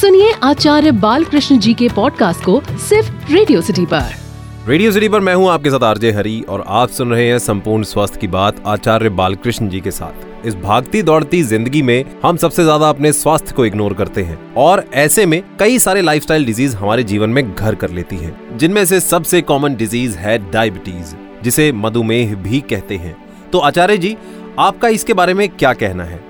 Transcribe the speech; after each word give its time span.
सुनिए 0.00 0.32
आचार्य 0.42 0.90
बालकृष्ण 0.94 1.58
जी 1.58 1.72
के 1.74 1.88
पॉडकास्ट 1.88 2.44
को 2.44 2.60
सिर्फ़ 2.78 3.32
रेडियो 3.32 3.60
सिटी 3.60 3.86
पर। 3.86 4.10
रेडियो 4.68 4.92
सिटी 4.92 5.08
पर 5.08 5.20
मैं 5.20 5.34
हूँ 5.34 5.48
आपके 5.50 5.70
साथ 5.70 5.84
आरजे 5.84 6.10
हरी 6.12 6.40
और 6.48 6.64
आप 6.66 6.88
सुन 6.88 7.10
रहे 7.10 7.26
हैं 7.28 7.38
संपूर्ण 7.38 7.82
स्वास्थ्य 7.82 8.20
की 8.20 8.26
बात 8.26 8.62
आचार्य 8.66 9.08
बालकृष्ण 9.10 9.68
जी 9.68 9.80
के 9.80 9.90
साथ। 9.90 10.46
इस 10.46 10.56
भागती 10.56 11.02
दौड़ती 11.02 11.42
ज़िंदगी 11.42 11.82
में 11.82 12.04
हम 12.24 12.36
सबसे 12.36 12.64
ज़्यादा 12.64 12.88
अपने 12.88 13.12
स्वास्थ्य 13.12 13.54
को 13.54 13.66
इग्नोर 13.66 13.94
करते 13.94 14.22
हैं 14.22 14.38
और 14.56 14.84
ऐसे 14.96 15.26
में 15.26 15.42
कई 15.60 15.78
सारे 15.78 16.02
लाइफस्टाइल 16.02 16.44
डिज़ीज़ 16.44 16.76
हमारे 16.76 17.04
जीवन 17.04 17.30
में 17.30 17.54
घर 17.54 17.74
कर 17.74 17.90
लेती 17.90 18.16
हैं 18.16 18.58
जिनमें 18.58 18.84
से 18.84 19.00
सबसे 19.00 19.42
कॉमन 19.42 19.76
डिज़ीज़ 19.76 20.16
है 20.18 20.38
डायबिटीज़ 20.50 21.14
जिसे 21.44 21.70
मधुमेह 21.72 22.34
भी 22.36 22.60
कहते 22.70 22.96
हैं। 22.96 23.16
तो 23.52 23.58
आचार्य 23.60 23.98
जी 23.98 24.16
आपका 24.58 24.88
इसके 24.90 25.14
बारे 25.14 25.34
में 25.34 25.48
क्या 25.48 25.72
कहना 25.74 26.04
है? 26.04 26.20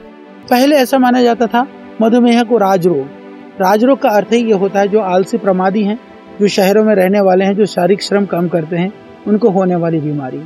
पहले 0.50 0.77
ऐसा 0.77 0.98
माना 0.98 1.23
जाता 1.23 1.46
था 1.46 1.66
मधुमेह 2.03 2.43
को 2.43 2.59
राजरोग। 2.59 3.18
राजरोग 3.61 3.99
का 3.99 4.09
अर्थ 4.09 4.33
ही 4.33 4.39
ये 4.39 4.53
होता 4.53 4.81
है 4.81 4.89
जो 4.89 5.01
आलसी 5.01 5.39
प्रमादी 5.39 5.83
हैं, 5.83 6.01
जो 6.41 6.49
शहरों 6.49 6.85
में 6.85 6.95
रहने 6.95 7.21
वाले 7.21 7.45
हैं, 7.45 7.55
जो 7.55 7.66
शारीरिक 7.66 8.03
श्रम 8.03 8.27
कम 8.27 8.49
करते 8.49 8.77
हैं, 8.77 8.93
उनको 9.27 9.51
होने 9.51 9.77
वाली 9.77 10.01
बीमारी। 10.01 10.39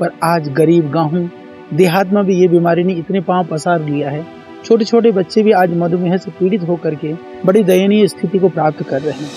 पर 0.00 0.10
आज 0.24 0.48
गरीब 0.48 0.90
गाँव 0.90 1.30
देहात 1.74 2.06
में 2.06 2.24
भी 2.24 2.34
ये 2.34 2.48
बीमारी 2.48 2.84
ने 2.84 2.92
इतने 2.92 3.20
पाँव 3.20 3.44
पसार 3.44 3.84
लिया 3.84 4.10
है। 4.10 4.26
छोटे 4.64 4.84
छोटे 4.84 5.10
बच्चे 5.10 5.42
भी 5.42 5.52
आज 5.52 5.76
मधुमेह 5.76 6.16
से 6.16 6.30
पीड़ित 6.30 6.62
होकर 6.62 6.94
के 6.94 7.12
बड़ी 7.44 7.64
दयनीय 7.64 8.08
स्थिति 8.08 8.38
को 8.38 8.48
प्राप्त 8.48 8.82
कर 8.82 9.00
रहे 9.00 9.12
हैं। 9.12 9.30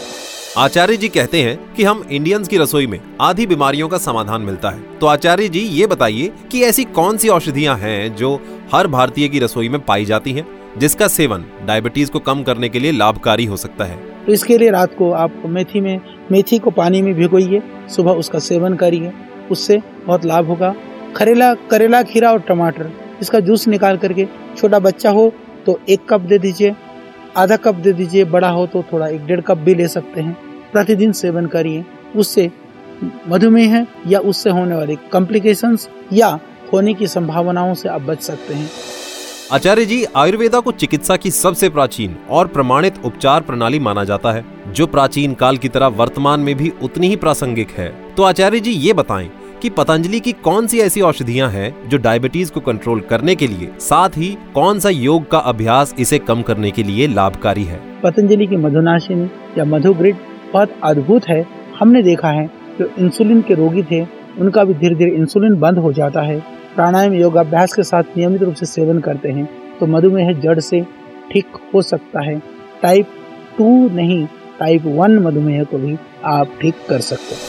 आचार्य 0.57 0.97
जी 0.97 1.07
कहते 1.07 1.41
हैं 1.41 1.73
कि 1.73 1.83
हम 1.83 2.03
इंडियंस 2.11 2.47
की 2.47 2.57
रसोई 2.57 2.87
में 2.87 2.99
आधी 3.21 3.45
बीमारियों 3.47 3.87
का 3.87 3.97
समाधान 3.97 4.41
मिलता 4.41 4.69
है। 4.69 4.79
तो 5.01 5.07
आचार्य 5.07 5.49
जी 5.49 5.59
ये 5.59 5.87
बताइए 5.87 6.31
कि 6.51 6.63
ऐसी 6.63 6.83
कौन 6.83 7.17
सी 7.17 7.27
औषधियाँ 7.27 7.77
हैं 7.77 8.15
जो 8.15 8.39
हर 8.73 8.87
भारतीय 8.87 9.27
की 9.27 9.39
रसोई 9.39 9.69
में 9.69 9.79
पाई 9.81 10.05
जाती 10.05 10.31
हैं? 10.31 10.58
जिसका 10.77 11.07
सेवन 11.07 11.45
डायबिटीज़ 11.65 12.11
को 12.11 12.19
कम 12.19 12.43
करने 12.43 12.69
के 12.69 12.79
लिए 12.79 12.91
लाभकारी 12.91 13.45
हो 13.45 13.57
सकता 13.57 13.85
है। 13.85 13.97
तो 14.25 14.33
इसके 14.33 14.57
लिए 14.57 14.69
रात 14.69 14.95
को 14.97 15.11
आप 15.13 15.41
मेथी 15.47 15.81
में, 15.81 15.99
मेथी 16.31 16.59
को 16.59 16.71
पानी 16.71 17.01
में 17.01 17.13
भिगोइए, 17.13 17.61
सुबह 17.89 18.11
उसका 18.13 18.39
सेवन 18.39 18.75
करिए, 18.75 19.11
उससे 19.51 19.81
बहुत 20.07 20.25
लाभ 20.25 20.47
होगा। 20.47 20.73
करेला 21.15 21.53
करेला 21.71 22.01
खीरा 22.03 22.31
और 22.31 22.39
टमाटर, 22.39 22.91
इसका 23.21 23.39
जूस 23.39 23.67
निकाल 23.67 23.97
करके 23.97 24.27
छोटा 24.57 24.79
बच्चा 24.79 25.09
हो 25.09 25.31
तो 25.65 25.79
एक 25.89 26.05
कप 26.09 26.21
दे 26.21 26.37
दीजिए, 26.39 26.75
आधा 27.37 27.55
कप 27.57 27.75
दे 27.75 27.93
दीजिए, 27.93 28.23
बड़ा 28.25 28.49
हो 28.49 28.65
तो 28.67 28.83
थोड़ा 28.93 29.07
एक 29.07 29.25
डेढ़ 29.25 29.41
कप 29.41 29.57
भी 29.57 29.75
ले 29.75 29.87
सकते 29.87 30.21
हैं। 30.21 30.37
प्रतिदिन 30.71 31.11
सेवन 31.13 31.45
करिए, 31.47 31.83
उससे 32.15 32.49
मधुमेह 33.29 33.85
या 34.07 34.19
उससे 34.21 34.49
होने 34.49 34.75
वाले 34.75 34.95
कॉम्प्लिकेशंस 35.11 35.89
या 36.13 36.39
होने 36.73 36.93
की 36.93 37.07
संभावनाओं 37.07 37.73
से 37.73 37.89
आप 37.89 38.01
बच 38.01 38.21
सकते 38.21 38.53
हैं। 38.53 38.69
आचार्य 39.51 39.85
जी, 39.85 40.05
आयुर्वेदा 40.15 40.59
को 40.59 40.71
चिकित्सा 40.71 41.15
की 41.15 41.31
सबसे 41.31 41.69
प्राचीन 41.69 42.15
और 42.29 42.47
प्रमाणित 42.47 42.93
उपचार 43.05 43.41
प्रणाली 43.41 43.79
माना 43.79 44.03
जाता 44.03 44.31
है, 44.31 44.45
जो 44.67 44.87
प्राचीन 44.87 45.33
काल 45.33 45.57
की 45.57 45.69
तरह 45.69 45.87
वर्तमान 45.87 46.39
में 46.39 46.55
भी 46.55 46.71
उतनी 46.83 47.07
ही 47.07 47.15
प्रासंगिक 47.15 47.69
है। 47.69 47.95
तो 48.17 48.23
आचार्य 48.23 48.59
जी, 48.59 48.71
ये 48.71 48.93
बताएँ 48.93 49.31
कि 49.61 49.69
पतंजलि 49.69 50.19
की 50.19 50.31
कौन 50.31 50.67
सी 50.67 50.79
ऐसी 50.79 51.01
औषधियाँ 51.01 51.49
हैं, 51.49 51.89
जो 51.89 51.97
डायबिटीज़ 51.97 52.51
को 52.51 52.59
कंट्रोल 52.59 52.99
करने 52.99 53.35
के 53.35 53.47
लिए, 53.47 53.71
साथ 53.79 54.09
ही 54.09 54.37
कौन 54.55 54.79
सा 54.79 54.89
योग 54.89 55.31
का 55.31 55.37
अभ्यास 55.37 55.95
इसे 55.99 56.19
कम 56.19 56.41
करने 56.41 56.71
के 56.71 56.83
लिए 56.83 57.07
लाभकारी 57.07 57.63
है? 57.63 57.79
पतंजलि 58.03 58.47
की 58.47 58.55
मधुनाशिनी 58.55 59.29
या 59.57 59.65
मधुग्रिड 59.65 60.15
बहुत 60.53 60.69
अद्भुत 60.83 61.21
है। 61.29 61.47
हमने 61.79 62.03
देखा 62.03 62.27
है, 62.27 62.49
जो 62.79 62.91
इंसुलिन 62.99 63.41
के 63.41 63.53
रोगी 63.53 63.83
थे, 63.83 64.07
उनका 64.39 64.63
भी 64.63 64.73
धीरे 64.73 64.95
धीरे 64.95 65.11
इंसुलिन 65.11 65.55
बंद 65.55 65.77
हो 65.77 65.93
जाता 65.93 66.21
है। 66.21 66.58
प्राणायाम 66.75 67.13
योगाभ्यास 67.13 67.73
के 67.73 67.83
साथ 67.83 68.17
नियमित 68.17 68.41
रूप 68.41 68.55
से 68.55 68.65
सेवन 68.65 68.99
करते 68.99 69.29
हैं 69.29 69.47
तो 69.79 69.85
मधुमेह 69.87 70.31
जड़ 70.41 70.59
से 70.59 70.81
ठीक 71.31 71.57
हो 71.73 71.81
सकता 71.81 72.21
है। 72.21 72.37
टाइप 72.81 73.07
टू 73.57 73.67
नहीं 73.89 74.25
टाइप 74.59 74.83
वन 74.85 75.17
मधुमेह 75.19 75.63
को 75.63 75.77
भी 75.77 75.97
आप 76.25 76.57
ठीक 76.61 76.75
कर 76.89 77.01
सकते 77.01 77.35
हैं। 77.35 77.43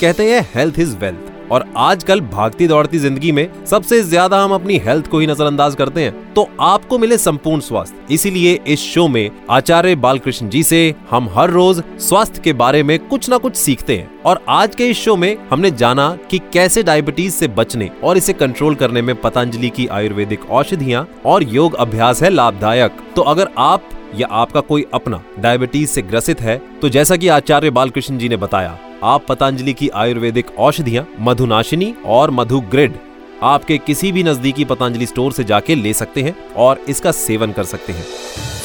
कहते 0.00 0.30
हैं 0.30 0.40
हेल्थ 0.54 0.78
इज़ 0.78 0.96
वेल्थ 0.96 1.32
और 1.50 1.64
आजकल 1.76 2.20
भागती 2.22 2.66
दौड़ती 2.68 2.98
ज़िंदगी 2.98 3.32
में 3.32 3.48
सबसे 3.66 4.00
ज़्यादा 4.02 4.42
हम 4.42 4.52
अपनी 4.52 4.78
हेल्थ 4.78 5.06
को 5.06 5.18
ही 5.18 5.26
नजरअंदाज 5.26 5.74
करते 5.74 6.02
हैं। 6.02 6.32
तो 6.34 6.48
आपको 6.62 6.98
मिले 6.98 7.18
संपूर्ण 7.18 7.60
स्वास्थ्य। 7.60 8.14
इसीलिए 8.14 8.58
इस 8.66 8.80
शो 8.84 9.06
में 9.08 9.30
आचार्य 9.50 9.94
बालकृष्ण 9.96 10.48
जी 10.48 10.62
से 10.62 10.94
हम 11.10 11.28
हर 11.34 11.50
रोज 11.50 11.82
स्वास्थ्य 12.00 12.40
के 12.40 12.52
बारे 12.54 12.82
में 12.82 12.98
कुछ 13.00 13.28
ना 13.30 13.38
कुछ 13.38 13.56
सीखते 13.56 13.96
हैं। 13.96 14.10
और 14.22 14.44
आज 14.50 14.74
के 14.74 14.86
इस 14.86 14.98
शो 14.98 15.16
में 15.16 15.36
हमने 15.50 15.70
जाना 15.72 16.08
कि 16.30 16.38
कैसे 16.52 16.82
डायबिटीज़ 16.82 17.34
से 17.34 17.48
बचने 17.50 17.90
और 18.04 18.16
इसे 18.16 18.32
कंट्रोल 18.34 18.74
करने 18.74 19.02
में 19.02 19.14
पतंजलि 19.20 19.68
की 19.70 19.86
आयुर्वेदिक 19.88 20.50
औषधियाँ 20.50 21.06
और 21.26 21.42
योग 21.44 21.74
अभ्यास 21.76 22.22
है 22.22 22.30
लाभदायक। 22.30 23.00
तो 23.16 23.22
अगर 23.24 23.48
आप 23.58 23.90
या 24.16 24.26
आपका 24.32 24.60
कोई 24.60 24.84
अपना 24.94 25.22
डायबिटीज़ 25.38 25.90
से 25.90 26.02
ग्रसित 26.02 26.40
है 26.40 26.56
तो 26.82 26.88
जैसा 26.88 27.16
कि 27.16 27.28
आचार्य 27.30 27.70
बालकृष्ण 27.70 28.18
जी 28.18 28.28
ने 28.28 28.36
बताया 28.36 28.78
आप 29.04 29.24
पतंजलि 29.28 29.72
की 29.72 29.88
आयुर्वेदिक 29.88 30.50
औषधियाँ, 30.58 31.06
मधुनाशिनी 31.20 31.94
और 32.06 32.30
मधु 32.30 32.60
ग्रिड 32.60 32.94
आपके 33.42 33.78
किसी 33.78 34.12
भी 34.12 34.22
नजदीकी 34.22 34.64
पतंजलि 34.64 35.06
स्टोर 35.06 35.32
से 35.32 35.44
जाके 35.44 35.74
ले 35.74 35.92
सकते 35.92 36.22
हैं 36.22 36.34
और 36.56 36.78
इसका 36.88 37.12
सेवन 37.12 37.52
कर 37.52 37.64
सकते 37.64 37.92
हैं। 37.92 38.04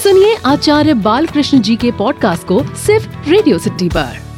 सुनिए 0.03 0.35
आचार्य 0.45 0.93
बालकृष्ण 0.93 1.61
जी 1.61 1.75
के 1.75 1.91
पॉडकास्ट 1.91 2.47
को 2.47 2.63
सिर्फ़ 2.75 3.29
रेडियो 3.29 3.57
सिटी 3.57 3.89
पर। 3.89 4.28